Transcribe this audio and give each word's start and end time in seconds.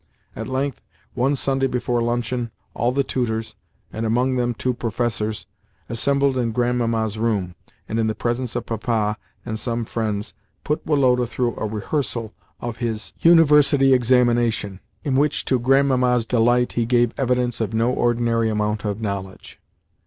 At 0.35 0.47
length, 0.47 0.81
one 1.13 1.35
Sunday 1.35 1.67
before 1.67 2.01
luncheon 2.01 2.49
all 2.73 2.91
the 2.91 3.03
tutors—and 3.03 4.03
among 4.03 4.35
them 4.35 4.55
two 4.55 4.73
professors—assembled 4.73 6.37
in 6.39 6.53
Grandmamma's 6.53 7.19
room, 7.19 7.53
and 7.87 7.99
in 7.99 8.07
the 8.07 8.15
presence 8.15 8.55
of 8.55 8.65
Papa 8.65 9.17
and 9.45 9.59
some 9.59 9.85
friends 9.85 10.33
put 10.63 10.83
Woloda 10.87 11.27
through 11.27 11.55
a 11.55 11.67
rehearsal 11.67 12.33
of 12.59 12.77
his 12.77 13.13
University 13.19 13.93
examination—in 13.93 15.15
which, 15.15 15.45
to 15.45 15.59
Grandmamma's 15.59 16.25
delight, 16.25 16.71
he 16.73 16.87
gave 16.87 17.13
evidence 17.15 17.61
of 17.61 17.71
no 17.71 17.91
ordinary 17.91 18.49
amount 18.49 18.83
of 18.83 19.01
knowledge. 19.01 19.59